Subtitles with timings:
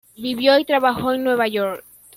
[0.17, 1.85] Vivió y trabajó en Nueva York.